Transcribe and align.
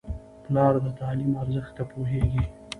پلار 0.43 0.73
د 0.85 0.87
تعلیم 0.99 1.31
ارزښت 1.41 1.71
ته 1.77 1.83
پوهېږي. 1.91 2.43